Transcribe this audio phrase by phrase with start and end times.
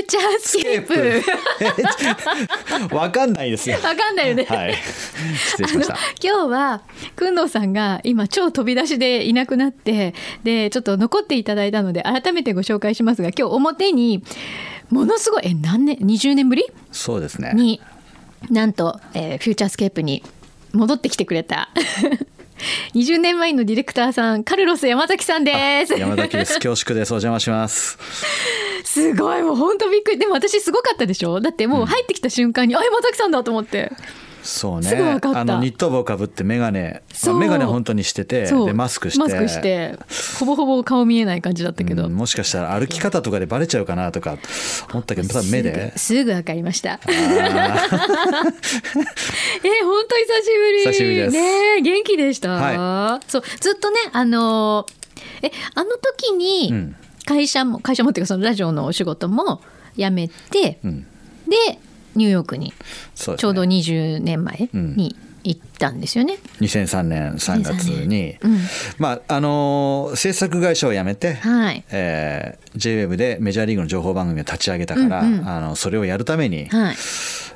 [0.00, 0.86] ューチャースケー
[2.88, 3.76] プわかんないですよ。
[3.76, 4.74] わかんないよね、はい。
[4.74, 5.96] 失礼しました。
[6.22, 6.82] 今日は
[7.16, 10.14] くんどうさんが今超飛び出しでいなくなって
[10.44, 14.22] でちょっと残っていただいたので改めてご紹介しますが今日表に
[14.90, 16.64] ものすごいえ何年20年ぶり？
[16.92, 17.52] そうですね。
[17.54, 17.80] に
[18.50, 20.22] なんと、えーフューチャースケープに
[20.72, 21.70] 戻ってきてくれた
[22.94, 26.54] 20年前のディレクターさんカルロス山崎さんです山崎です。
[26.54, 27.12] 恐縮です。
[27.12, 27.98] お邪魔します。
[28.84, 31.40] すごいもう本当びっくりでも私すごかったでしょ？
[31.40, 33.92] だってもう入ってきた瞬間に、あ山崎さんだと思って
[34.48, 34.88] そうね。
[34.88, 35.40] すぐ分かった。
[35.40, 37.34] あのニット帽かぶってメガネ、そう。
[37.34, 39.98] まあメガネ本当にしてて、でマスクして、マスクして。
[40.38, 44.38] ほぼほぼ顔見えない感じだったけど、うんもしかしたら歩き方とかでバレちゃうかなとか
[44.90, 45.92] 思ったけど、多分目で。
[45.98, 46.94] すぐ分かりました。
[46.94, 47.24] あ え本
[50.08, 50.78] 当久しぶり。
[50.78, 51.32] 久しぶりです。
[51.32, 53.42] ね元気でした、はそう。
[53.60, 54.86] ずっとねあの
[55.42, 56.96] えあの時にん。
[57.26, 59.60] 会社も会社もっていうかそのラジオのお仕事も
[59.98, 61.06] 辞めて、うん。
[61.46, 61.78] で
[62.18, 62.74] ニューヨークに
[63.14, 66.38] ちょうど20年前に行ったんですよね。
[66.60, 68.58] 2003年3月に、うん。
[68.98, 71.84] まああのー制作会社を辞めて、はい。
[71.90, 75.48] えー JWEB でメジャーリーグの情報番組を立ち上げたから、うんうん。
[75.48, 76.96] あのそれをやるために、はい。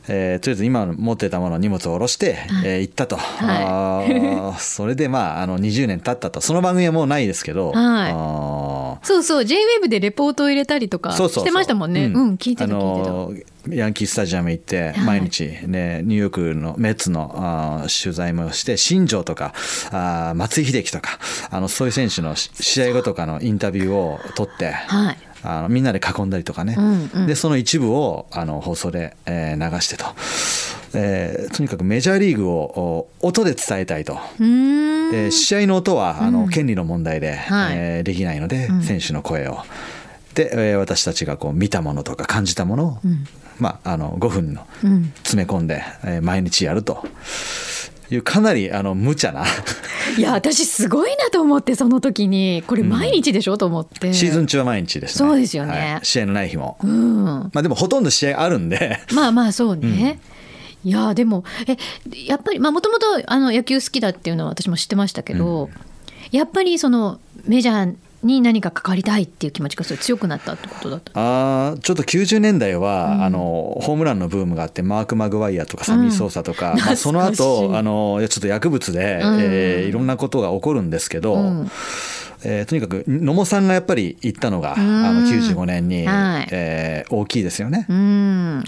[0.09, 6.41] えーとりあえず今持ってたもの荷物を下ろして、えー行ったと、あー それでまああの20年経ったと。
[6.41, 9.07] その番組はもうないですけど、はい。
[9.07, 9.43] そうそう。
[9.45, 11.45] JWEB でレポートを入れたりとかそうそうそう。
[11.45, 12.07] してましたもんね。
[12.07, 13.11] うん、聞いてた聞いてた。
[13.11, 15.01] あのーヤンキースタジアム行ってはい。
[15.03, 19.55] 毎日、ねニューヨークのメッツのあー取材もして新庄とか
[19.93, 25.12] あー松井秀喜とかあのそういう選手のし試合後とかのインタビューを取って、はい
[25.45, 27.27] あのみんなで囲んだりとかね、うんうん。
[27.27, 30.05] でその一部をあの放送で、えー流してと、
[30.95, 34.15] えーとにかくメジャーリーグをお音で伝えたいと。
[34.15, 37.77] うー試合の音はあの権利の問題で、はい。
[37.77, 39.59] えーできないので、選手の声を。
[40.35, 42.99] で、えー私たちがこう見たものとか感じたものを、
[43.59, 45.13] まあ、あの5分のうん。
[45.23, 47.05] 詰め込んで、えー毎日やると
[48.15, 49.45] いうかなりあの無茶な。
[50.19, 52.63] いや私すごいなと思ってその時に。
[52.67, 54.13] これ毎日でしょ、と思って。
[54.13, 55.29] シーズン中は毎日ですね。
[55.29, 55.73] そうですよね。
[55.73, 56.01] はい。
[56.03, 57.25] 試合のない日も、うん。
[57.25, 59.01] まあ、でもほとんど試合あるんで。
[59.13, 60.21] まあまあそうね、
[60.85, 61.77] いやでもえ
[62.27, 65.71] やっぱりもともと野球好きだっていうのは私も知ってましたけど、
[66.31, 79.39] やっぱりそのメジャーに何か関わりたいっていう気持ちがすごい強くなったってことだったあーちょっと90年代は、あのホームランのブームがあってマーク・マグワイアとかサミー・ソーサとか、まあ、その後あのちょっと薬物で、うん。
[79.41, 81.71] えーいろんなことが起こるんですけど、うん。
[82.45, 84.79] えーとにかく野茂さんがやっぱり言ったのが、ん。
[84.79, 86.49] あの95年に、はい。
[86.51, 87.87] えー大きいですよね。
[87.89, 88.65] うん。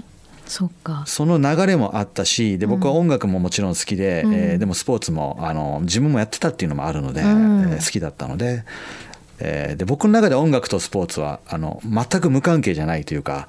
[0.47, 1.05] そっか。
[1.07, 7.25] その流れもあったしで僕は音楽ももちろん好きで、えーでもスポーツもあの自分もやってたっていうのもあるので、ん。
[7.25, 8.65] えー好きだったので,、
[9.41, 13.49] えーで僕の中で音楽とスポーツはあの全く無関係じゃないというか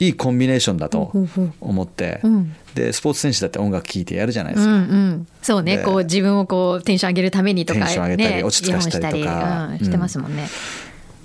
[0.00, 1.12] いいコンビネーションだと
[1.60, 2.56] 思って、うん。
[2.74, 4.74] でスポーツ選手だって音楽聴いてやるじゃないでうんすか。
[4.74, 5.76] うん、そうね。
[5.76, 9.68] でこう自分をこうテンション上げるためにとか、ね、テンション上げたり落ち着かせたりとか。
[9.72, 9.78] うん。
[9.78, 10.48] してますもんね。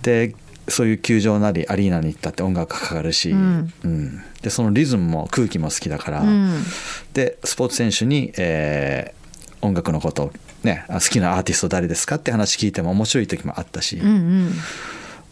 [0.01, 0.35] で
[0.67, 3.73] そういう球場なりアリーナに行ったって音楽がかかるし、うん。
[3.83, 4.23] うん。
[4.41, 6.63] でそのリズムも空気も好きだから、うん。
[7.13, 9.25] でスポーツ選手に、えー
[9.61, 10.31] 音楽のことを、
[10.65, 14.11] ね、あ好きなアーティスト誰ですかって話聞いても面白い時もあったし、うんう
[14.49, 14.53] ん。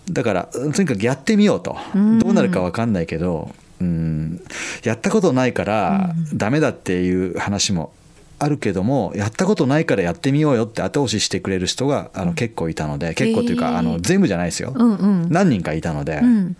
[0.10, 2.20] だからとにかくやってみようと、ん。
[2.20, 3.52] どうなるか分かんないけど、
[3.82, 4.42] うん、
[4.84, 7.92] やったことないからダメだっていう話も
[8.40, 13.14] あるけどもやったことないからやってみようよって後押ししてくれる人があの結構いたので。
[13.14, 15.30] 結構というへーかあの全部じゃないですよ、うんうん。
[15.30, 16.56] 何人かいたので、うん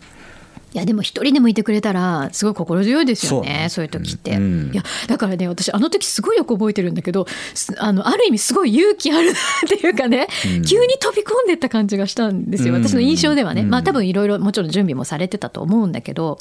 [0.74, 4.72] いやでも一人でもいてくれたらすごい心強いですよねそそうういう時って、うん。
[4.74, 10.28] いやだからね私あの時すごいよく覚えてるんだけどすあのある意味すごい勇気あるなっていうかね、
[10.68, 12.84] 急に飛び込んでった感じがしたんですようん。
[12.84, 13.70] 私の印象ではね、うん。
[13.70, 16.40] まあ多分いろいろもちろん準備もされてたと思うんだけど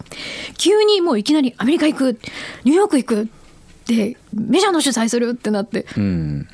[0.56, 2.18] 急にもういきなりアメリカ行く
[2.64, 3.28] ニューヨーク行く
[3.86, 6.48] でメジャーの取材するってなってうん。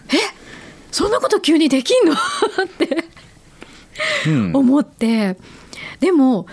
[0.91, 2.15] そんなこと急にできんの？
[2.17, 2.17] っ
[2.67, 3.05] て
[4.27, 4.57] うん。
[4.57, 5.37] 思って。
[6.01, 6.47] でも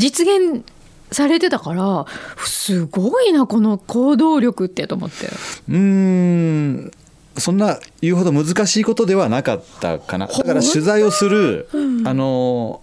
[0.00, 0.64] 実現
[1.12, 2.06] されてたから
[2.44, 5.26] すごいなこの行動力ってと思って。
[5.68, 6.90] うーん。
[7.38, 10.26] そんな言うほど難しいことではなかったかな。
[10.26, 11.68] だから取材をする、
[12.04, 12.82] あの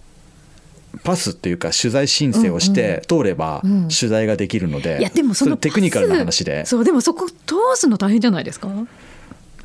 [1.04, 3.88] パスっていうか取材申請をして通ればうん。
[3.88, 6.64] 取材ができるので、いやでもそのれテクニカルな話で。
[6.66, 8.68] そうでもそこ通すの大変じゃないですか？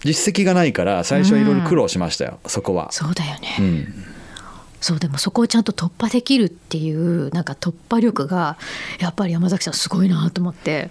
[0.04, 2.92] 実績がないから最初はいろいろ苦労しましたよ、そこは。
[2.92, 4.06] そうだよね、うん
[4.84, 8.58] そうでもそこをちゃんと突破できるっていうなんか突破力が
[9.00, 10.90] やっぱり山崎さんすごいなと思って。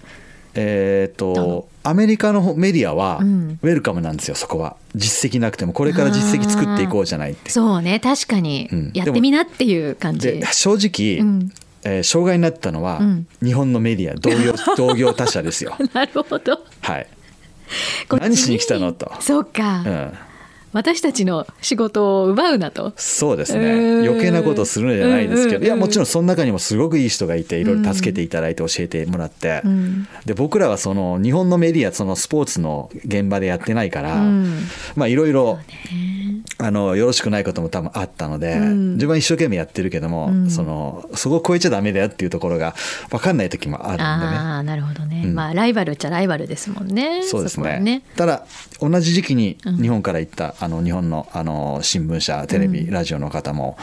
[0.55, 3.59] えー、とアメリカのメディアはうん。
[3.63, 4.77] ウェルカムなんですよそこは。
[4.95, 5.75] 実績なくても。
[5.75, 7.51] これから実績作っていこうじゃないって。
[7.51, 8.69] そうね確かに。
[8.73, 8.91] うん。
[8.95, 11.53] やってみなっていう感じ、で正直、うん。
[11.85, 13.27] えー障害になったのは、うん。
[13.43, 15.77] 日本のメディア同業 同業他社ですよ。
[15.93, 16.61] なるほど。
[16.81, 17.07] はい。
[18.11, 19.13] 何しに来たのと。
[19.21, 20.13] そうか、うん
[20.73, 22.93] 私たちの仕事を奪うなと。
[22.97, 23.73] そうですね。
[23.73, 24.09] うん。
[24.09, 30.09] 余計なことするのじゃないですけど、いやもちろんその中にもすごくいい人がいていろいろ助けていただいて教えてもらって、うん。
[30.25, 34.61] で僕らはその日本のメディアそのスポーツの現場でやってないから、うん。
[34.97, 35.59] まあいろいろ
[36.59, 38.93] あのよろしくないことも多分あったので、うん。
[38.95, 40.51] 自分は一生懸命やってるけども、うん。
[40.51, 42.75] そのそこを超えちゃダメだよっていうところが
[43.11, 44.07] 分かんない時もあるんでね。
[44.07, 45.35] ああなるほどね、うん。
[45.35, 47.23] まあライバルっちゃライバルですもんね。
[47.25, 47.81] そうですね。
[47.81, 48.03] ね。
[48.17, 48.47] ただ
[48.89, 49.77] 同じ時期にうん。
[49.77, 53.77] 日本から行った、あの日本のあの新聞社テレビ、ラジオの方も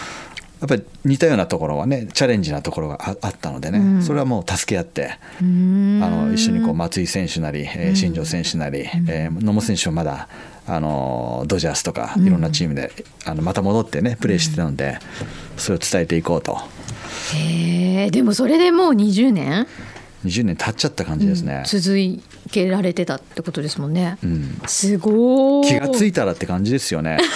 [0.60, 4.04] やっぱり似たようなところはねチャレンジなところがああったのでね、うん。
[4.04, 10.28] それはもう助け合ってあの一緒にこう松井選手なり、えー新庄選手なり、えー野茂選手もまだ
[10.68, 12.28] あのドジャースとかうん。
[12.28, 12.92] いろんなチームで、
[13.25, 15.00] あのまた戻ってねプレーしてたので、
[15.56, 16.57] それを伝えていこうと。
[17.36, 19.66] へえでもそれでもう20年？
[20.25, 21.63] 20年経っちゃった感じですね。
[21.66, 21.95] 続
[22.51, 24.62] けられてたってことですもんね、うん。
[24.68, 25.68] すごい。
[25.68, 27.19] 気がついたらって感じですよね。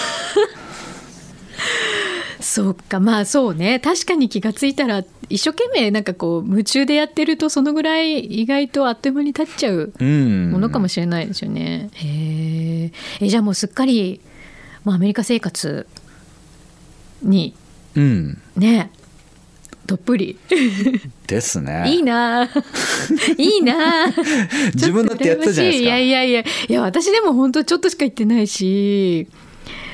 [2.41, 2.99] そっか。
[2.99, 3.79] まあそうね。
[3.79, 11.89] 確かに気がついたら一生懸命なんかこう夢中でやってるとそのぐらい意外とあっという間に経っちゃううん、ものかもしれないですよね。
[11.93, 12.07] へ
[12.85, 12.91] え
[13.21, 14.19] えじゃあもうすっかり、
[14.83, 15.87] まあ、アメリカ生活
[17.21, 17.55] に
[17.95, 18.41] うん。
[18.57, 18.91] ね
[19.85, 20.37] どっぷり。
[21.27, 21.83] ですね。
[21.87, 22.43] いいな。
[23.37, 24.07] いいな。
[24.73, 25.89] 自分だってやってたじゃないですか。
[25.89, 25.91] い。
[25.91, 26.41] やいやいや。
[26.41, 29.27] いや私でも本当ちょっとしか行ってないし。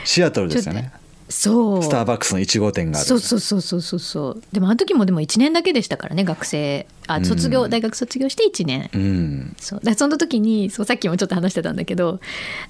[0.05, 0.91] シアトルですよね。
[1.29, 1.83] そう。
[1.83, 3.07] スターバックスの1号店がある。
[3.07, 4.41] そうそうそうそうそうそう。
[4.51, 6.87] でもあの時もでも1年だけでしたからね学生。
[7.07, 8.89] あ卒業、うん大学卒業して1年。
[8.93, 9.55] うん。
[9.59, 9.79] そう。
[9.83, 12.19] だその時にそうさっきもちょっと話してたんだけど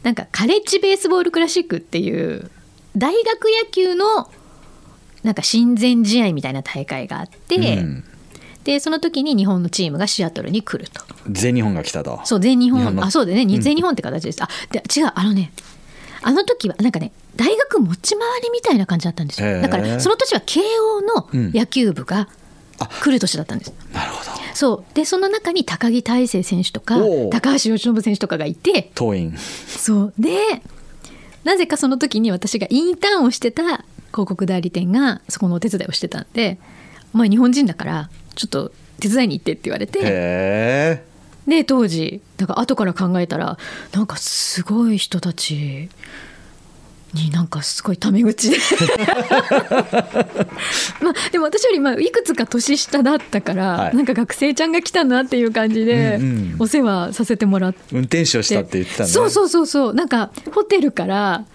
[0.04, 2.50] なんかカレッジベースボールクラシックっていう
[2.98, 4.30] 大学野球の
[5.24, 8.04] なんか親善試合みたいな大会があって、うん。
[8.64, 11.02] でその時に日本のチームがシアトルに来ると。
[11.30, 12.20] 全日本が来たと。
[12.24, 13.62] そう全日本あそうだね、うん。
[13.62, 14.44] 全日本って形です。
[14.44, 15.52] あで違うあのね
[16.22, 19.62] あの時はなんかね大学持ち回りみたいな感じだったんですよ。
[19.62, 22.28] だからその年は慶応の野球部が
[22.80, 22.88] あ。
[22.88, 24.32] 来る年だったんです、なるほど。
[24.54, 24.96] そう。
[24.96, 26.98] でその中に高木大成選手とか
[27.30, 29.38] 高橋由伸選手とかがいて党員。
[29.38, 30.14] そう。
[30.20, 30.62] で
[31.44, 36.58] なぜかその時に私がインターンをしてた広告代理店がそこのお手伝いをしてたんで
[37.14, 41.08] 「お前日本人だからちょっと手伝いに行って」って言われて。
[41.48, 43.58] で当時だから後から考えたら
[43.92, 45.90] なんかすごい人たち
[47.14, 48.58] になんかすごいタメ口で
[51.02, 57.80] まあでも私よりまあいくつか年下だったから、はいなんか学生ちゃんが来たなっていう感じでうんうんお世話させてもらって。
[57.94, 59.10] 運転手をしたって言ってたね。
[59.10, 61.46] そうそうそうそうなんかホテルから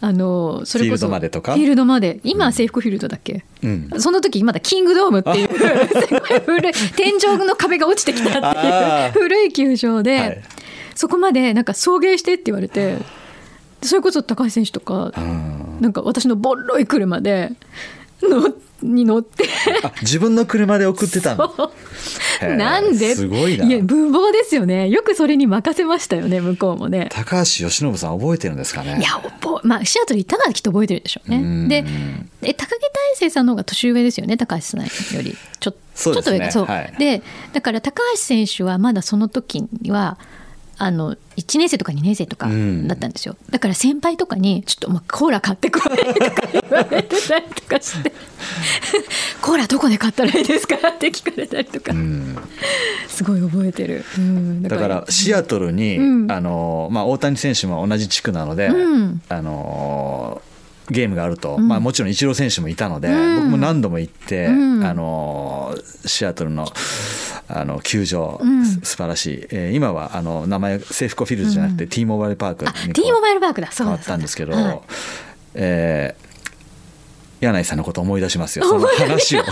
[0.00, 1.54] あのそれこそフィールドまでとか？
[1.54, 2.20] フィールドまで。
[2.22, 3.90] 今は制服フィールドだっけ、うん。
[3.98, 10.42] その時まだキングドームっていうすごい古い天井の壁が落ちてきたっていう古い球場で、はい。
[10.94, 12.98] そこまでなんか送迎してって言われて
[13.82, 17.52] それこそ高橋選手とかうんなんか私のボロい車で
[18.22, 19.44] の に乗って
[19.82, 21.52] あ自分の車で送ってたの？
[22.56, 23.16] なんで？
[23.16, 23.64] すごいな。
[23.66, 27.08] や無謀ですよねよくそれに任せましたよね向こうもね。
[27.10, 28.98] 高橋由伸さん覚えてるんですかね？
[29.00, 31.82] いや覚えまあシアトル行ったからきっと覚えてるでしょううんね。
[31.82, 34.86] でえ高木大成さんの方が年上ですよね高橋さんよ
[35.22, 40.18] りちょそうですねちょっと上かそう、はいでだから高橋選手はまだその時には
[40.78, 42.88] あの1年生とか2年生とかうん。
[42.88, 48.12] だったんですよ、だから先輩とかに「ちょっと、まあ、コーラ買ってこい」とか言われてたりとかして
[49.42, 52.36] 「コーラどこで買ったらいいですか?」って聞かれたりとか、うん。
[53.08, 56.30] すごい覚えてる、うん、だからシアトルに、うん。
[56.30, 59.20] あのまあ、大谷選手も同じ地区なので、うん。
[59.28, 60.40] あの
[60.90, 61.66] ゲームがあると、うん。
[61.66, 63.36] まあ、もちろんイチロー選手もいたので、うん。
[63.36, 64.84] 僕も何度も行って、うん。
[64.86, 66.72] あのシアトルの
[67.48, 68.64] あの球場、うん。
[68.64, 71.90] す素晴らしい、えー今はあの名前セーフコフィールドじゃなくて、うん。
[71.90, 73.70] T モバイルパークにあ T モバイルパークだ。
[73.72, 74.80] そうだ変わったんですけど、はい。
[75.54, 76.28] えー
[77.40, 78.64] 柳井さんのこと思い出しますよ。
[78.64, 79.44] その話を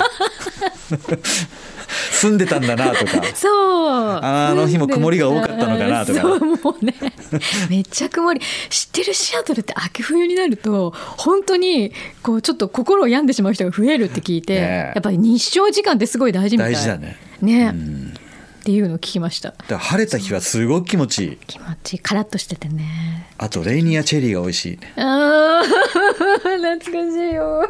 [2.12, 3.22] 住んでたんだなとか。
[3.34, 4.20] そう。
[4.22, 6.20] あの日も曇りが多かったのかなとか。
[6.20, 6.94] そうもうね。
[7.70, 8.40] めっちゃ曇り。
[8.70, 14.92] 知ってるシアトルって秋冬になると本当にこうちょっと心を病んでしまう人が増えるって聞いて、ねえ。
[14.94, 16.72] やっぱり日照時間ってすごい大事みたい。
[16.72, 17.16] 大事だね。
[17.40, 18.14] ね、うん。
[18.60, 19.54] っていうのを聞きました。
[19.78, 21.38] 晴れた日はすごく気持ちいい。
[21.46, 21.98] 気持ちいい。
[22.00, 23.28] カラッとしててね。
[23.38, 24.78] あとレイニアチェリーが美味しい。
[24.96, 25.66] あー
[26.42, 27.62] 懐かしいよ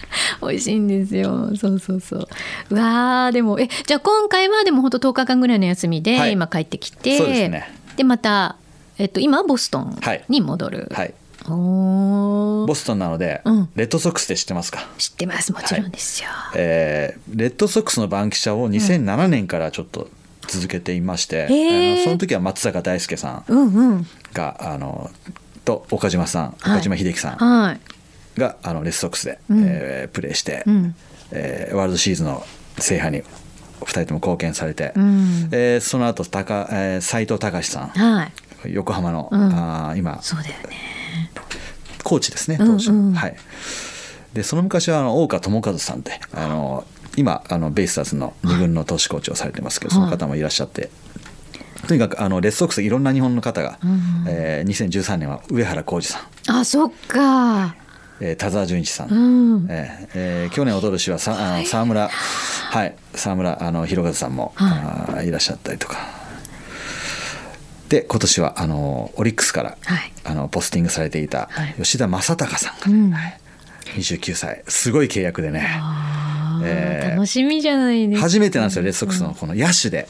[0.42, 1.50] 美味しいんですよ。
[1.56, 2.28] そうそうそう。
[2.70, 6.32] うわーでもえじゃあ今回はでも本当10日間ぐらいの休みで、はい。
[6.32, 7.70] 今帰ってきてそうですね。
[7.96, 8.56] でまた、
[8.98, 10.24] えっと、今はボストンはい。
[10.28, 11.14] に戻る、はい。
[11.48, 12.66] おー。
[12.66, 13.68] ボストンなので、うん。
[13.76, 14.86] レッドソックスで知ってますか？
[14.98, 15.52] 知ってます。
[15.52, 20.08] もちろんですよ、えーレッドソックスの番記者を2007年からちょっと
[20.48, 21.94] 続けていまして、へー。
[21.94, 24.06] あのその時は松坂大輔さんうんうん。
[24.32, 25.10] があの
[25.64, 26.72] と岡島さんはい。
[26.74, 27.80] 岡島秀樹さんはい
[28.36, 29.64] が、あのレッドソックスで、うん。
[29.66, 30.94] えープレーして、うん。
[31.32, 32.44] えーワールドシリーズの
[32.78, 33.22] 制覇に
[33.80, 35.48] 2人とも貢献されて、うん。
[35.52, 37.88] えーその後高、えー、斉藤隆さん。
[37.88, 38.24] は
[38.64, 38.74] い。
[38.74, 39.40] 横浜の、うん。
[39.54, 41.30] あー今そうだよね。
[42.02, 43.36] コーチですねうん当時、うんはい。
[44.32, 50.90] でその昔はあの大川智和さんってあの今あのベイスターズの2軍の投手コーチをされてますけど、その方もいらっしゃって。
[51.88, 56.20] とにかくあのレッドソックスいろんな日本の方が、うんえー2013年は上原浩二さ
[56.52, 57.74] ん、あそっか
[58.20, 59.66] えー田澤純一さん、うん。
[59.68, 62.08] えーえー去年一昨年はさあの沢村。
[62.08, 62.94] はい。
[63.14, 65.96] 沢村あの弘和さんも、はあーいらっしゃったりとか。
[67.88, 70.12] で今年はあのオリックスから、はい。
[70.24, 71.74] あのポスティングされていたはい。
[71.76, 73.10] 吉田正尚さんが、うん。
[73.12, 73.40] はい
[73.96, 74.62] 29歳。
[74.66, 75.80] すごい契約でね。
[76.64, 78.26] えー楽しみじゃないですか。
[78.26, 80.06] 初めてなんですよレッドソックスのこの野手で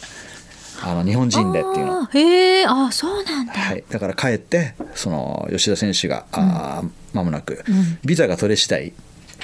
[0.82, 2.04] あの日本人でっていうの。
[2.06, 7.98] へえあそうなんだ、はい、だから帰ってその吉田選手があー間もなく、うん。
[8.04, 8.92] ビザが取れ次第、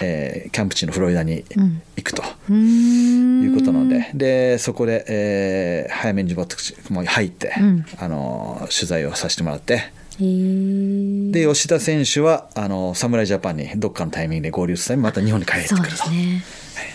[0.01, 1.83] えーキャンプ地のフロリダにうん。
[1.97, 2.23] 行くと。
[2.23, 3.43] うーん。
[3.45, 7.85] いうことなので,、でそこで、えー早めにボックスも入って、うん。
[7.99, 9.93] あの取材をさせてもらって。
[10.21, 15.97] で吉田選手はあの侍ジャパンにどっかのタイミングで合流するためにまた日本に帰ってそうくると。
[15.97, 16.45] ですね、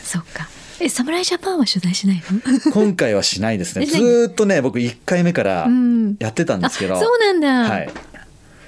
[0.03, 0.47] そっか。
[0.79, 2.71] え侍ジャパンは取材しないの？
[2.71, 3.83] 今回はしないですね。
[3.89, 6.15] えずーっとね僕1回目からうん。
[6.19, 7.89] やってたんですけど、あそうなんだ、はい、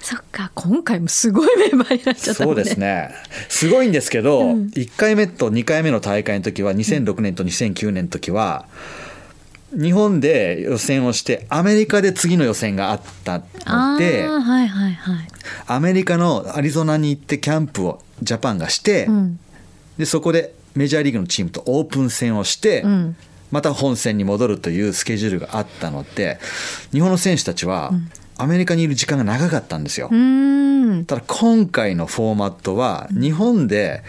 [0.09, 2.55] そっか今回もすごいメンバーになっちゃったもね。
[2.55, 3.11] そうんですね。
[3.47, 4.65] すごいんですけど、うん。
[4.69, 8.65] 1回目と2回目の大会の時は2006年と2009年の時は
[9.71, 15.27] 日本で予選をしてアメリカで次の予選があったあのでーはいはいはい、
[15.67, 19.39] アメリカのアリゾナに行ってキャンプをジャパンがして、うん。
[19.99, 23.15] でそこでメジャーリーグのチームとオープン戦をして、うん。
[23.51, 26.39] また本戦に戻るというスケジュールがあったので
[26.91, 27.91] 日本の選手たちは
[28.39, 30.10] アメリカにいる時間が長かったんですよ。
[31.05, 34.01] ただ今回のフォーマットは日本で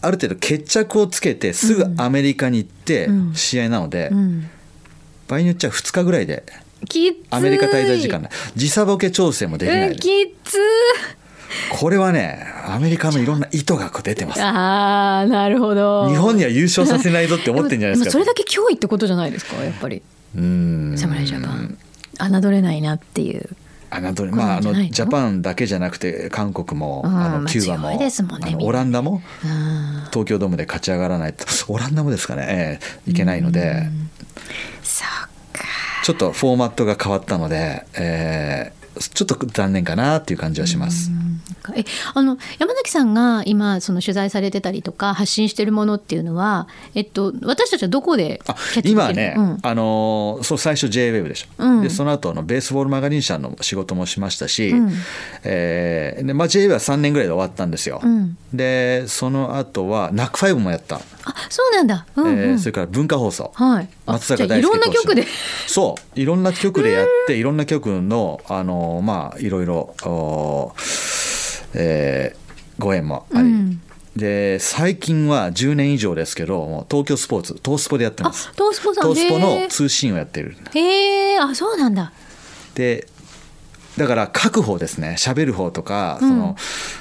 [0.00, 3.34] ある程度決着をつけてすぐアメリカに行ってうん。
[3.34, 4.48] 試合なのでうん。
[5.26, 6.44] 場合によっちゃ2日ぐらいで
[7.30, 10.58] アメリカ滞在時間だ時差ボケ調整もできなうんいきっつ
[11.72, 14.40] これはねアメリカのいろんな意図が出てます。
[14.40, 16.08] あーなるほど。
[16.08, 18.04] 日本には優勝させないぞって思ってんじゃないですか。
[18.06, 20.00] もそれだけ脅威ってことじゃないですかやっぱり。
[20.36, 20.94] うん。
[20.96, 21.76] 侍ジャパン
[22.28, 23.48] 侮れないなっていう。
[23.90, 31.44] 侮れまああのジャパンだけじゃなくて韓国もうんあのまあキューバもオランダもうん東京ドームで勝ち上がらないと。
[31.68, 33.88] オランダもですかね、ええいけないので。
[36.02, 41.10] ちょっとフォーマットが変わったので、えーちょっと残念かなっていう感じはします。
[41.76, 48.92] えあの山崎さんが今その取材されてたりとか発信してるものっていうのは、えっと、私たちはどこであキャッチできる？
[48.92, 49.58] 今ね、うん。
[49.62, 51.82] あのーそう最初 JWEB でしょ、うん。
[51.82, 54.92] でその後あのベースボールマガジン社の仕事もしましたし、うん。
[55.44, 58.36] えーでまあ、JWEB は3年ぐらいで終わったんですよ、うん。
[58.52, 61.00] でその後は NAC5 もやった、あ
[61.50, 62.38] そうなんだ、うんうん。
[62.38, 63.88] えーそれから文化放送、はい。
[63.99, 65.02] あ松坂じゃあいろんな大輔投手。
[65.02, 65.26] 曲で。
[65.66, 66.20] そう。
[66.20, 70.72] いろんな曲でやって いろんな曲のあのまあいろいろお
[71.74, 72.40] えー
[72.82, 73.80] ご縁もあり、うん。
[74.16, 78.50] で最近は10年以上ですけど東京スポーツ東スポでやってあます。
[78.56, 80.56] トースポさん東スポへのー通信をやってる。
[80.74, 82.12] へえあそうなんだ。
[82.74, 83.06] で
[83.98, 85.16] だから書く方ですね。
[85.18, 86.56] 喋る方とかその、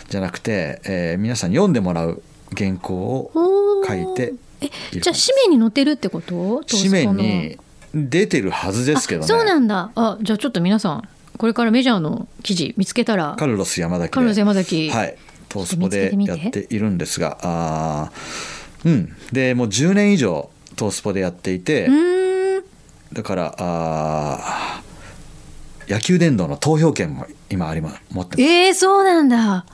[0.10, 2.22] じゃなくて、えー皆さんに読んでもらう
[2.58, 3.32] 原稿を
[3.88, 6.64] 書いてえじゃあ紙面に載ってるってこと？
[6.70, 7.58] 紙面に
[7.94, 9.26] 出てるはずですけどね。
[9.26, 9.92] あそうなんだ。
[9.96, 14.10] あじゃあちょっと皆さんこれからメジャーの記事見つけたらカルロス山崎で。
[14.10, 14.90] カルロス山崎。
[14.90, 15.16] はい。
[15.48, 19.16] トースポでやっているんですがあーうん。
[19.32, 21.90] でもう10年以上トースポでやっていて、
[23.12, 28.42] だからあー野球殿堂の投票権も今ありま持ってます。
[28.42, 29.66] えー、そうなんだ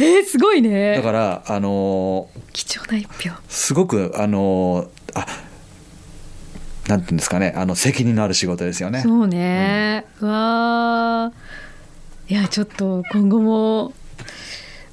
[0.00, 0.96] えー、すごいね。
[0.96, 3.30] だからあのー貴重な一票。
[3.48, 5.26] すごくあのーあ
[6.88, 9.02] なんていうんですかねあの責任のある仕事ですよね。
[9.02, 12.32] そうね、うわー。
[12.32, 13.92] いやちょっと今後も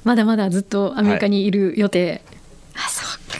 [0.04, 2.22] まだまだずっとアメリカにいる予定、
[2.74, 3.38] あそうか。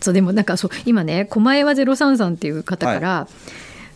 [0.00, 3.28] そうでもなんかそう今ね狛江は03さんっていう方から、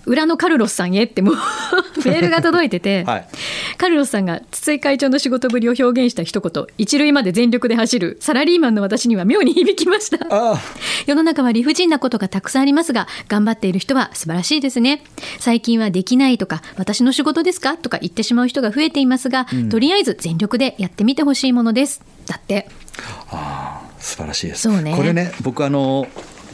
[0.08, 1.34] 裏のカルロスさんへってもう
[2.04, 3.28] メールが届いてて、はい。
[3.76, 6.66] カルロスさんが筒井会長の仕事ぶりを表現した一言。
[6.78, 10.26] 一塁まで全力で走るサラリーマンの私には妙に響きました。
[10.30, 10.60] あ
[11.06, 15.02] 世の中は理不尽なことがたくさんありますが頑張っている人は素晴らしいですね。
[15.38, 22.00] 最近はできないとか私の仕事ですかとか言ってしまう人が増えていますが、とりあえず全力でやってみてほしいものです。
[22.26, 22.68] だって。
[23.30, 24.68] あ素晴らしいです。
[24.82, 24.94] ね。
[24.96, 26.08] これね僕あの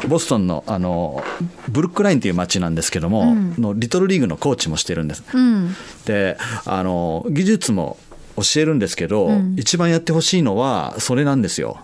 [0.08, 1.22] ボストンのあの
[1.68, 5.24] ブルックラインという町なんですけども、のリトルリーグのコーチもしてるんです。
[5.32, 5.74] うん
[6.04, 7.96] であの技術も
[8.36, 11.78] 教えるんですけど、ん一番やってほしいのはそれなんですよ。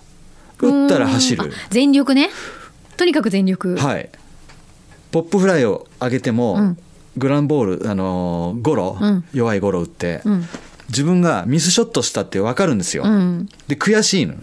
[0.60, 1.52] 打ったら走る。
[1.70, 2.30] 全力ね
[2.96, 4.10] とにかく全力、はい。
[5.12, 6.78] ポップフライを上げても、うん
[7.16, 10.44] グランボールあのゴロ、うん弱いゴロ打って、うん
[10.88, 13.04] 自分がミスショットしたって分かるんですよ。
[13.04, 14.34] うんで悔しいの。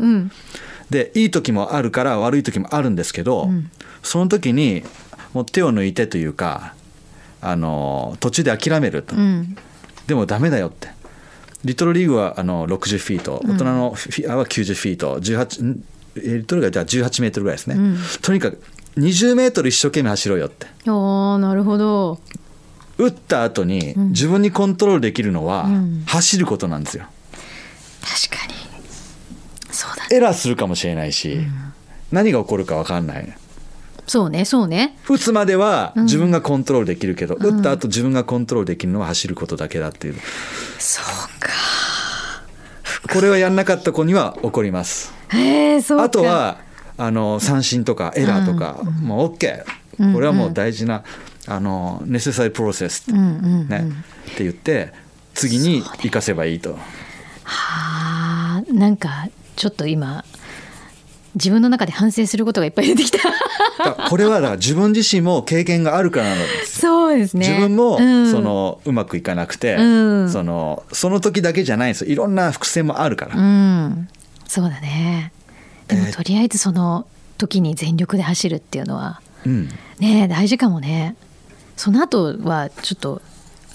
[0.91, 3.70] うんでいい時もあるから悪い時もあるんですけど、ん。
[4.03, 4.84] その時に
[5.34, 6.74] もう手を抜いてというか
[7.41, 9.58] あの途中で諦めると、うん。
[10.08, 10.88] でもダメだよって。
[11.65, 13.41] リトルリーグはあの60フィート。
[13.46, 15.20] 大人のフィアは90フィート。
[15.20, 15.84] 18ん？
[16.15, 17.98] えリトルがじゃあ18メートルぐらいですね、ん。
[18.22, 18.62] とにかく
[18.98, 20.67] 20メートル一生懸命走ろうよって。
[20.89, 22.20] おーなるほど。
[22.98, 26.03] 打った後に自分にコントロールできるのはん。
[26.06, 27.06] 走ることなんですよ。
[28.29, 28.57] 確かに
[30.12, 31.40] エラーするかもしれないし、
[32.12, 33.38] 何が起こるか分かんない。
[34.08, 34.98] そうねそうね。
[35.10, 40.16] 打つまでは自分がコントロールできるけど、打った後自分がコントロールできるのは走ることだけだっていう
[40.80, 41.50] そうか。
[43.14, 45.14] これはやんなかった子には起こります。
[45.30, 46.04] へえそうか。
[46.06, 46.58] あとは
[46.98, 49.64] あの三振とかエラーとか、もう OK
[50.14, 51.04] これはもう大事な、
[51.48, 53.22] あのネセサリープロセス、うんう
[53.66, 53.68] ん。
[53.68, 53.92] ね。
[54.32, 54.94] って言って
[55.34, 56.78] 次に生かせばいいと、
[57.44, 60.24] はあなんかちょっと今
[61.36, 63.20] 自分の中で反省することがいっぱい出てきた。
[64.10, 66.92] これはだから自分自身も経験があるからなんですよ。
[66.92, 67.48] そうですね。
[67.48, 68.32] 自分もうん。
[68.32, 69.82] そのうまくいかなくて、う
[70.26, 70.32] ん。
[70.32, 72.12] そのその時だけじゃないんですよ。
[72.12, 74.08] いろんな伏線もあるから、うん。
[74.48, 75.32] そうだね。
[75.88, 77.06] でもえーとりあえずその
[77.38, 79.70] 時に全力で走るっていうのはうん。
[80.00, 81.16] ね大事かもね。
[81.76, 83.22] その後はちょっと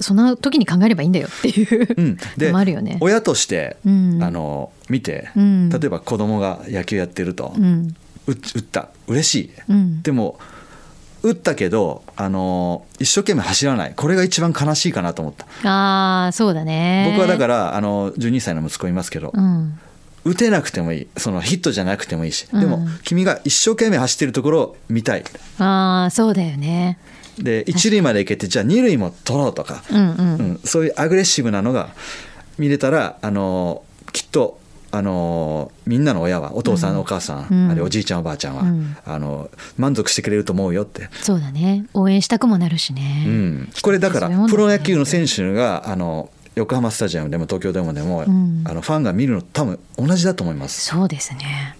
[0.03, 2.99] その時に考えればいいんだよっていう、うん、でのもあるよね。
[3.01, 4.23] 親として、うん。
[4.23, 5.71] あの見て、うん。
[5.71, 7.95] 例えば子供が野球やってると、うん。
[8.27, 8.88] う打った。
[9.07, 10.03] 嬉しい、うん。
[10.03, 10.38] でも
[11.23, 13.95] 打ったけどあの一生懸命走らない。
[13.97, 15.47] これが一番悲しいかなと思った。
[15.69, 17.12] ああそうだね。
[17.17, 19.79] 僕はだからあの12歳の息子いますけど、うん。
[20.25, 21.09] 打てなくてもいい。
[21.17, 22.61] そのヒットじゃなくてもいいし、うん。
[22.61, 25.25] でも君が一生懸命走ってるところを見たい。
[25.59, 26.99] ああそうだよね
[27.38, 30.37] で一塁まで行けてじゃあ二塁も取ろうとか、うんうん。
[30.37, 31.90] うん、そういうアグレッシブなのが
[32.59, 34.61] 見れたらあのきっと
[34.95, 37.71] あのみんなの親はお父さん、お母さん、うん。
[37.71, 38.97] あれおじいちゃんおばあちゃんは、うん。
[39.07, 41.87] あの満足してくれると思うよって、そうだね。
[41.95, 48.64] 応援したくもなるしね、うん、これだからプロ野球の選手があの横浜スタジアムでも東京ドームでも、ん。
[48.66, 50.85] あのファンが見るの多分同じだと思います。
[50.85, 51.77] そうですね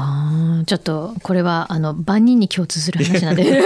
[0.00, 3.62] あーちょっとこれはあの万人に共通する話なんで。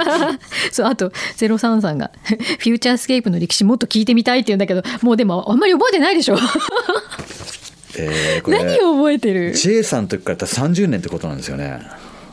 [0.72, 6.38] そうあとゼロ三さんが「フューチャースケープの歴史もっと聞いてみたい」って言うんだけどもうでもあんまり覚えてないでしょ。
[7.96, 11.80] えー何を覚えてる？J さんの時からたら30年ってことなんですよね。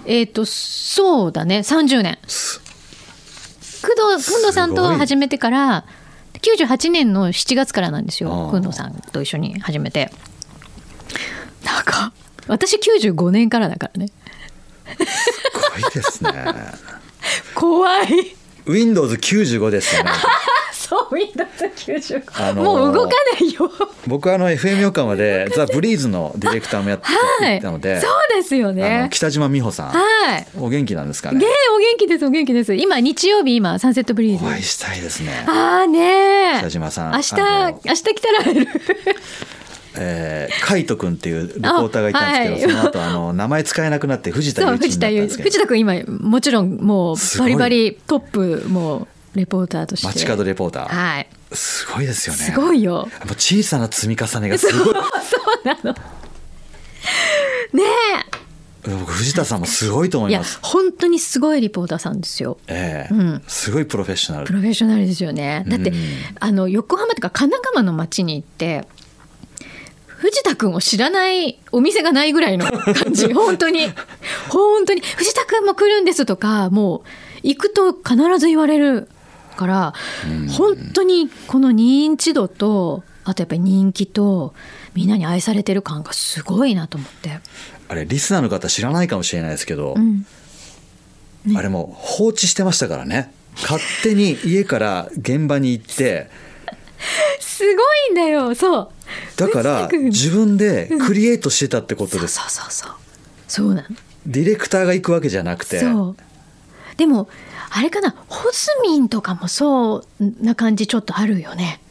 [0.05, 2.17] えっ、とそうだね30年。
[3.81, 5.85] 工藤工藤さんと始めてから
[6.41, 10.11] 98年の7月からなんですよ工藤さんと一緒に始めて。
[11.63, 12.11] なんか
[12.47, 14.07] 私95年からだからね。
[14.87, 14.93] す
[15.81, 16.31] ごいですね。
[17.55, 18.35] 怖い。
[18.65, 20.11] Windows95 ですよね。
[20.73, 23.71] そう Windows95、あのーもう動かないよ。
[24.07, 27.05] 僕はあの FM 横浜でザ・ブリーズのディレクターもやって
[27.45, 27.57] はい。
[27.59, 29.07] いたので、そうですよね。
[29.11, 30.45] 北島美穂さん、はい。
[30.59, 31.45] お元気なんですかげね。
[31.73, 32.73] お元気ですお元気です。
[32.75, 34.43] 今日曜日今サンセットブリーズ。
[34.43, 35.45] お会いしたいですね。
[35.47, 37.13] ああね北島さん。
[37.13, 38.67] 明日明日来たら会える
[39.95, 42.91] えー、海斗君っていうレポーターがいたんですけど、あはい。
[42.91, 50.07] その後あの名前使えなくなって藤田藤田藤田君今もちろんもうバリバリトップもうレポーターとして。
[50.07, 51.27] 街角レポーター、はい。
[51.53, 52.39] すごいですよね。
[52.39, 53.07] すごいよ。
[53.37, 54.93] 小さな積み重ねがすごい。
[54.93, 55.03] そう
[55.65, 55.93] なの。
[57.73, 57.83] ね
[58.83, 60.59] 僕藤田さんもすごいと思えいます。
[60.61, 62.57] 本当にすごいリポーターさんですよ。
[62.67, 63.13] ええ。
[63.13, 63.43] うん。
[63.47, 64.47] すごいプロフェッショナル。
[64.47, 65.63] プロフェッショナルですよね。
[65.67, 65.97] だって、うん。
[66.39, 68.87] あの横浜とか神奈川の町に行って
[70.21, 73.33] 藤田君を知らないお店がないぐらいの感じ。
[73.33, 73.91] 本当に。
[74.49, 77.01] 本当に「藤田君も来るんです」とかもう
[77.41, 79.09] 行くと必ず言われる
[79.57, 79.93] から
[80.51, 84.53] 本当にこの認知度とあとやっぱり人気と
[84.93, 87.39] みんなに愛されてる感がすごいなと思って。
[87.87, 90.25] あれリスナーの方知らないかもしれないですけど、うん。
[91.55, 93.33] あれもう放置してましたからね。
[93.55, 96.29] 勝手に家から現場に行って
[97.39, 98.55] すごいんだよ。
[98.55, 98.89] そう。
[99.35, 102.91] だから自分でクリエイトしてたってことです、そうそうそう。
[103.47, 103.87] そうなの
[104.25, 105.79] ディレクターが行くわけじゃなくて。
[105.79, 106.15] そう。
[106.97, 107.27] でも
[107.71, 111.81] あれかなホスミンとかもそうな感じちょっとあるよね。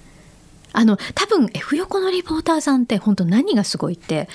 [0.73, 4.29] あの多分 F 横のリポーターさんって本当何がすごいって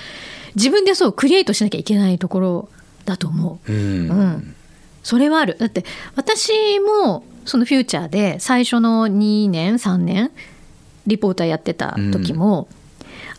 [0.54, 2.68] 自分でそうクリエイトしなきゃいけないところ
[3.06, 4.10] だと思う、うん。
[4.10, 4.54] うん、
[5.02, 5.56] それはある。
[5.58, 5.84] だって
[6.14, 10.30] 私もそのフューチャーで最初の2年3年
[11.06, 12.68] リポーターやってた時も、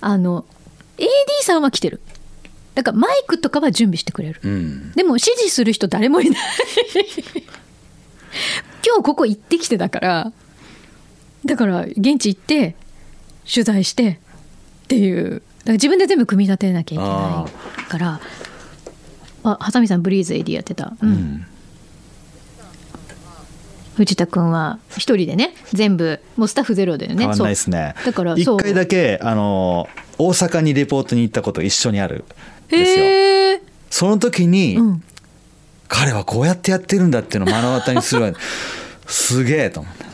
[0.02, 0.46] あの
[0.98, 1.08] AD
[1.42, 2.02] さんは来てる。
[2.76, 4.40] だからマイクとかは準備してくれる。
[4.44, 4.92] うん。
[4.94, 6.40] でも指示する人誰もいない。
[8.86, 10.32] 今日ここ行ってきてだから
[11.46, 12.76] だから現地行って
[13.52, 14.20] 取材して
[14.86, 15.26] っていう。
[15.26, 17.46] だから自分で全部組み立てなきゃいけな
[17.86, 18.22] いから
[19.44, 21.10] あハサミさんブリーズ AD やってた、うん。
[21.10, 21.46] うん
[23.98, 27.18] 藤田君は一人でね全部もうスタッフゼロだよね。
[27.18, 27.96] 変わんないですね。
[28.06, 32.24] だから一回だけあの大阪にレポートに行ったこと一緒にある
[32.68, 33.06] んですよ。
[33.06, 35.04] へえその時に、うん。
[35.88, 38.38] 彼はこうやってやってるんだっていうのを目の当たりにするわけ。
[39.08, 40.06] すげえと思って。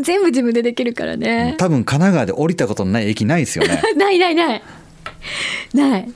[0.00, 3.82] 全部自分でできるからね、多分神奈川で降りたことのない駅ないですよね。
[3.96, 4.62] ないないない。
[5.72, 6.12] ない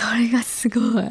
[0.00, 1.04] それがすごい。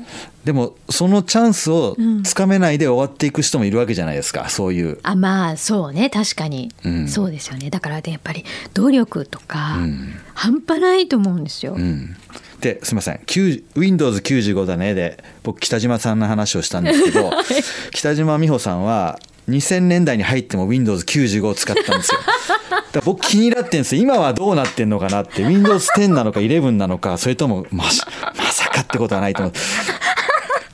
[0.43, 2.23] でもそのチャンスをうん。
[2.23, 4.99] つかめないで終わっていく人もいるわけじゃないですかそういう。
[5.03, 6.09] あまあそうね。
[6.09, 7.07] 確かに、うん。
[7.07, 7.69] そうですよね。
[7.69, 10.13] だからねやっぱり努力とか、うん。
[10.33, 12.15] 半端ないと思うんですよ、うん。
[12.61, 13.17] ですみません。
[13.25, 17.31] Windows95 だねで僕北島さんの話をしたんですけど
[17.91, 22.19] 北島美穂さんは2000年代に入っても Windows95 を使ったんですよ。
[22.91, 24.01] だ僕気になってんですよ。
[24.01, 25.43] 今はどうなってんのかなって。
[25.43, 29.53] Windows10 なのか11なのかそれともまさまさかってことはないと思う。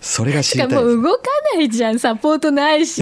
[0.01, 0.95] それが知しかりたいです。
[0.95, 1.21] もう動か
[1.55, 1.99] ないじゃん。
[1.99, 3.01] サポートないし。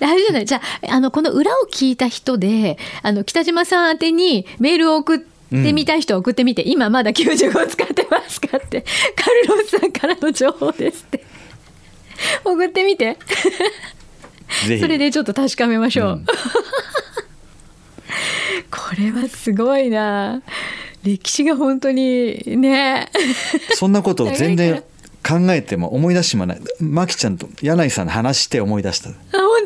[0.00, 8.84] あれじゃないじゃああのこの裏を聞いた人であの北島さん宛てにメールを送ってみたい人は送ってみて、今まだ95使ってますかって
[9.16, 11.24] カルロスさんからの情報ですって。
[12.44, 13.18] 送ってみて
[14.50, 16.26] それでちょっと確かめましょう、うん。
[18.70, 20.42] これはすごいな。
[21.02, 23.10] 歴史が本当にね。
[23.74, 24.82] そんなことを全然
[25.22, 26.60] 長考えても思い出してもない。
[26.80, 29.10] マキちゃんと柳井さんの話して思い出した。
[29.10, 29.64] あ本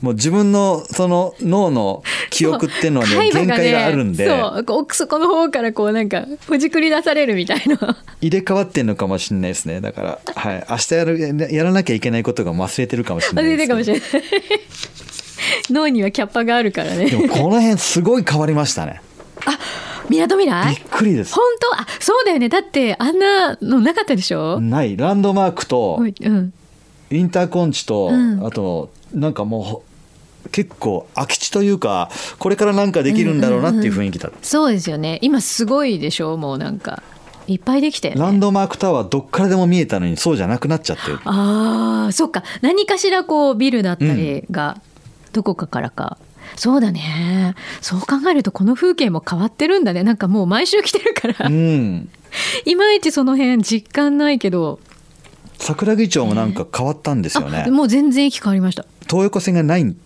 [0.00, 4.26] 当、もう自分のその脳の記憶っていうのはね限界があるんで。
[4.26, 7.96] そう奥底の方からこうなんか ほじくり出されるみたいな。
[8.20, 9.80] 入れ替わってんのかもしれないですね。
[9.80, 14.02] だから、はい、明日やるやらなきゃいけないことが忘れてるかもしれない忘れてるかもしれない。
[15.70, 17.10] 脳にはキャッパがあるからね。
[17.10, 19.02] でもこの辺すごい変わりましたね。
[20.08, 21.34] みなとみびらいっくりです。
[21.34, 21.80] 本当？
[21.80, 22.48] あそうだよね。
[22.48, 24.96] だってあんなのなかったでしょ、ない。
[24.96, 26.52] ランドマークとうんうん、
[27.10, 28.46] インターコンチと、うん。
[28.46, 29.91] あとなんかもう
[30.52, 35.18] 結構空き地というかこれからなんかできるんだろうなっていう雰囲気だった、そうですよね。
[35.22, 37.02] 今すごいでしょもうなんか。
[37.48, 41.18] いっぱいできて、ね、ランドマークタワーどっからでも見えたのにそうじゃなくなっちゃってる。
[41.24, 42.44] あーそっか。
[42.60, 44.80] 何かしらこうビルだったりが
[45.32, 46.18] どこかからか、
[46.54, 47.56] そうだね。
[47.80, 50.04] そう考えるとこの風景も変わってるんだね。
[50.04, 52.08] なんかもう毎週来てるから、うん。
[52.64, 54.78] いまいちその辺実感ないけど、
[55.58, 57.64] 桜木町もなんか変わったんですよね。
[57.66, 58.84] あもう全然駅変わりました。
[59.08, 59.96] 東横線がないん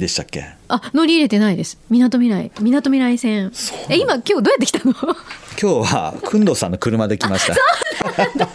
[0.00, 0.44] でしたっけ？
[0.68, 1.78] あ乗り入れてないです。
[1.90, 4.92] みなとみらいみなとみらい線そうえ今今日どうやって来たの？
[4.94, 5.12] それ
[5.60, 7.54] 今日は工藤さんの車で来ました。
[7.54, 7.58] な
[8.34, 8.50] の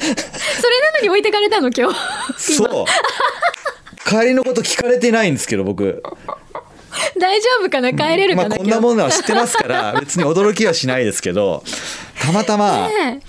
[1.01, 1.99] に置いてかれたの今日。
[2.37, 2.85] そう。
[4.07, 6.03] 帰りのこと聞かれてないんですけど僕。
[7.19, 7.93] 大丈夫かな？
[7.93, 11.63] 帰れるかな、まあこんなものは知ってますから別に驚きはしないですけど
[12.21, 13.21] たまたま、ね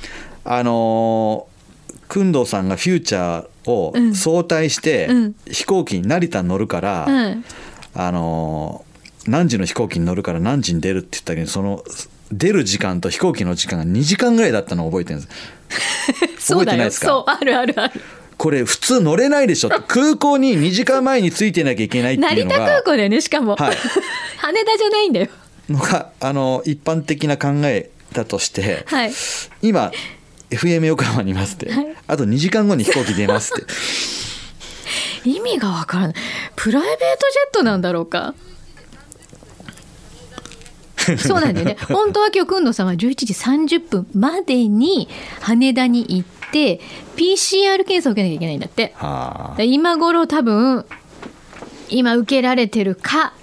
[0.44, 1.56] あのー
[2.08, 4.14] 工藤さんがフューチャーをうん。
[4.14, 5.34] 早退して、うん。
[5.50, 7.44] 飛行機に成田に乗るから、うん
[7.96, 8.86] あのー
[9.28, 11.82] 何時の飛行機に乗るから何時に出るって言ったけどその
[12.30, 15.28] 出る時間と飛行機の時間が2時間ぐらいだったのを覚えてるんで
[16.38, 16.46] す。
[16.52, 17.06] そうだよ覚えてないですか？
[17.08, 18.00] そうあるあるある。
[18.36, 23.76] これ普通乗れないでしょ空港に2時間前に着いてなきゃいけないっていうの成田空が港だよねしかも、はい。
[24.38, 25.28] 羽田じゃないんだよ。
[25.68, 29.12] のがあの一般的な考えだとして、はい。
[29.62, 29.90] 今
[30.50, 31.86] FM 横浜にいますって、はい。
[32.06, 33.64] あと2時間後に飛行機出ますって
[35.26, 36.14] 意味がわからない。
[36.56, 38.34] プライベートジェットなんだろうか。
[41.18, 41.76] そうなんだよね。
[41.88, 43.32] 本当は今日くんのさんは11時
[43.78, 45.08] 30分までに
[45.40, 46.80] 羽田に行って
[47.16, 48.92] PCR 検査を受けなきゃいけないんだって。
[48.96, 49.56] はあ。
[49.56, 50.84] で今頃多分
[51.88, 53.34] 今受けられてるか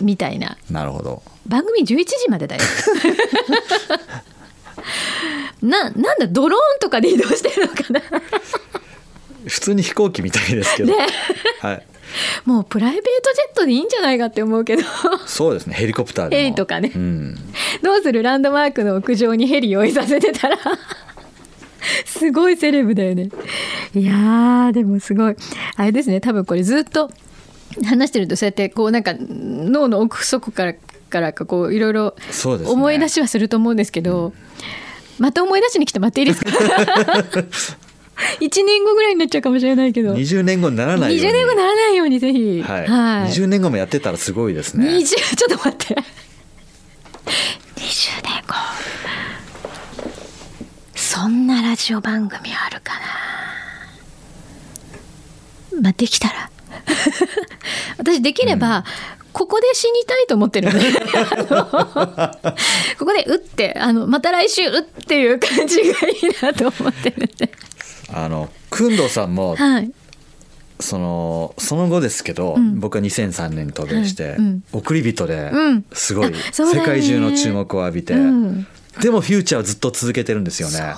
[0.00, 0.56] みたいな。
[0.70, 1.22] なるほど。
[1.46, 2.62] 番組11時までだよ。
[5.62, 8.00] ななんだドローンとかで移動してるのかな。
[8.00, 8.41] 普
[9.62, 11.06] 通に飛行機みたいですけど、ね。
[11.60, 11.86] はい、
[12.44, 14.82] もうプライベートジェットでいいんじゃないかって思うけど。
[15.26, 16.42] そうですねヘリコプターでも。
[16.42, 16.92] ヘリとかね。
[16.94, 17.34] うん、
[17.82, 18.22] どうする？
[18.22, 20.58] ランドマークの屋上にヘリ用意させてたら。
[22.04, 23.30] すごいセレブだよね。
[23.94, 25.36] いやーでもすごい。
[25.76, 27.10] あれですね多分これずっと
[27.84, 32.14] 話してるとそうやってこうなんか脳の奥底からからかこういろいろ
[32.66, 34.32] 思い出しはすると思うんですけど、
[35.18, 36.50] また思い出しに来てもらっていいですか？
[38.40, 40.14] 1年後ぐらいになっちゃうかもしれないけど。
[40.14, 41.30] 20年後にならないように。
[41.30, 42.62] 20年後ならないようにぜひ。
[42.62, 42.86] はい。
[42.86, 43.30] はい。
[43.30, 44.86] 20年後もやってたらすごいですね。
[44.86, 45.94] 20ちょっと待って。
[47.76, 48.54] 20年後。
[50.94, 53.00] そんなラジオ番組あるかな。
[55.80, 56.50] まあできたら。
[57.98, 58.84] 私できれば、
[59.32, 60.76] ここで死にたいと思ってる こ
[63.06, 67.50] こで打ってあのまた来週打っていう感じがいいなと思ってるんで
[68.12, 69.92] あの工藤さんもはい。
[70.80, 72.80] そのその後ですけど、ん。
[72.80, 74.36] 僕は2003年に渡米して、はい。
[74.36, 74.64] うん。
[74.72, 75.84] 送り人でうん。
[75.92, 78.66] すごい世界中の注目を浴びて、うん。
[79.00, 80.94] でもフューチャーをずっと続けてるんですよね。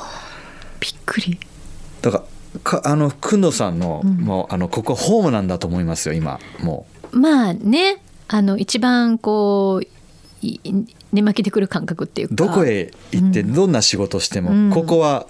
[0.81, 1.39] びっくり。
[2.01, 2.25] だから
[2.63, 9.87] かあの工藤さんの、もうあのここホームなんだと思いますよ今もまあねあの一番こう
[10.47, 10.61] い
[11.13, 14.71] 寝巻きでくる感覚っていうどこへ行ってどんな仕事しても、うん。
[14.71, 15.27] ここは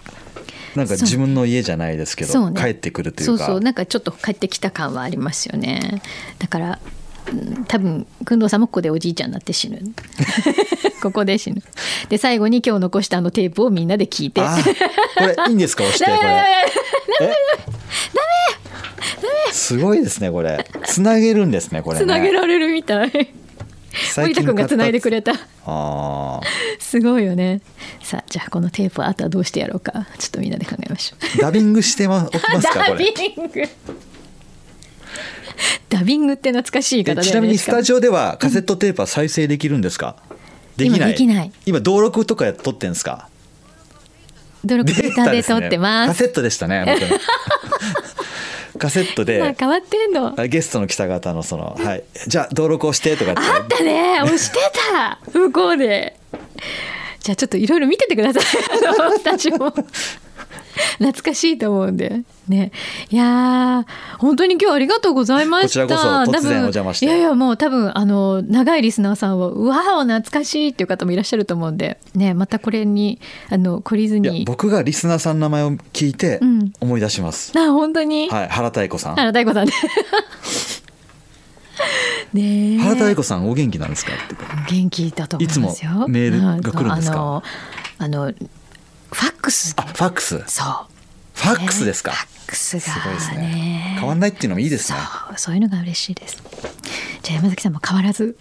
[0.74, 2.60] なんか自分の家じゃないですけど、ね。
[2.60, 3.26] 帰ってくるといか。
[3.26, 3.60] そううそう。
[3.60, 6.02] なんかちょっと帰ってきた感はありますよね。
[6.38, 6.78] だから
[7.32, 9.80] うん多分工藤さんもここでおじいちゃんになって死ぬ。
[11.02, 11.62] ここで死ぬ。
[12.08, 14.40] で最後に今日残したあのテープをみんなで聞いて。
[14.40, 14.56] あ
[15.16, 15.84] これいいんですか？
[15.84, 16.44] 押してこれ。
[17.20, 17.32] え？
[19.52, 20.66] すごいですねこれ。
[20.84, 22.04] つなげるんですねこれね。
[22.04, 23.34] つなげられるみたい
[24.16, 25.32] 森田君がつないでくれた。
[25.32, 26.40] ああ
[26.78, 27.60] すごいよね。
[28.02, 30.06] さあじゃあこのテープはあとはどうしてやろうか。
[30.18, 31.40] ちょっとみんなで考えましょう。
[31.40, 32.38] ダビングしてますか
[32.78, 33.12] ダこれ。
[33.12, 33.62] ビング。
[35.88, 37.28] ダビングって懐かしい方だよね。
[37.28, 40.16] えちなみにスタジオオではカセットテープは再生できるんですか、
[40.76, 41.52] できない。
[41.66, 43.28] 今登録とか撮ってんですか？
[44.64, 46.08] 努力データで撮ってます。
[46.08, 46.96] カセットでしたね
[48.78, 50.38] カセット今で変わってんの。
[50.40, 53.40] あゲストの北方のその、はい、じゃあ登録をしてとかって。
[53.40, 54.20] あったね。
[54.22, 54.58] 押して
[54.92, 55.18] た。
[55.32, 56.16] 向こうで。
[57.20, 58.44] じゃあちょっといろいろ見ててください。
[58.86, 59.54] あのスタジオ
[60.98, 62.22] 懐かしいと思うんで。
[62.48, 62.72] ね。
[63.10, 63.84] いやー
[64.18, 65.82] 本当に今日ありがとうございました。
[65.82, 67.06] こちらこそ突然お邪魔して。
[67.06, 71.98] いやいやもう多分あの長いリスナーさんはうわー懐かしいっていう方もいらっしゃると思うんで。
[72.14, 74.44] ねまたこれにあの懲りずに。
[74.46, 76.72] 僕がリスナーさんの名前を聞いてうん。
[76.80, 79.16] 思い出します、あ本当に、はい原太子さん。
[79.16, 79.68] 原太鼓さん。
[82.32, 82.78] ね。
[82.78, 84.12] 原太子さんお元気なんですか？
[84.12, 84.74] って。
[84.74, 85.90] 元気だと思いますよ。
[85.92, 87.16] いつもメールが来るんですか？
[87.16, 87.42] あの
[87.98, 88.32] あの
[89.44, 90.38] クスあファックス。
[90.38, 90.94] フそう。
[91.36, 93.48] ァックスですか、ファックスすごいですがね。
[93.48, 95.00] ね変わんないっていうのもいいですそね
[95.34, 96.42] うそういうのが嬉しいです。
[97.22, 98.36] じゃあ山崎さんも変わらず。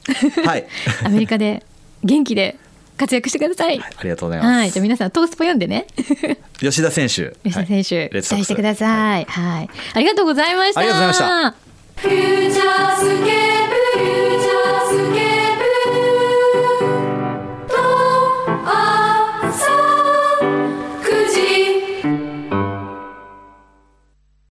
[0.46, 0.66] はい。
[1.04, 1.66] アメリカで
[2.04, 2.58] 元気で
[2.98, 3.80] 活躍してください。
[3.80, 4.72] ありがとうございます、はい。
[4.72, 5.88] じゃあ皆さんトースポ読んでね。
[6.60, 7.36] 吉田選手。
[7.44, 10.80] 吉田選手、はい期待してください、はい、ありがとうございました。
[10.80, 11.56] ありがとうございました。
[12.02, 13.83] フューチャースケープ